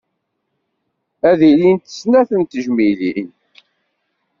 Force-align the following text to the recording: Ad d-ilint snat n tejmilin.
Ad 1.29 1.35
d-ilint 1.39 1.93
snat 1.99 2.29
n 2.39 2.41
tejmilin. 2.43 3.29